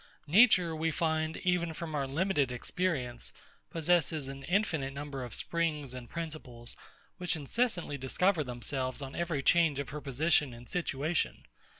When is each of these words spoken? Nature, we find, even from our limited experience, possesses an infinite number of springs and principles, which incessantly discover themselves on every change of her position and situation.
Nature, 0.25 0.75
we 0.75 0.89
find, 0.89 1.37
even 1.43 1.75
from 1.75 1.93
our 1.93 2.07
limited 2.07 2.51
experience, 2.51 3.31
possesses 3.69 4.27
an 4.27 4.41
infinite 4.45 4.93
number 4.95 5.23
of 5.23 5.35
springs 5.35 5.93
and 5.93 6.09
principles, 6.09 6.75
which 7.19 7.35
incessantly 7.35 7.99
discover 7.99 8.43
themselves 8.43 9.03
on 9.03 9.15
every 9.15 9.43
change 9.43 9.77
of 9.77 9.89
her 9.89 10.01
position 10.01 10.55
and 10.55 10.67
situation. 10.67 11.43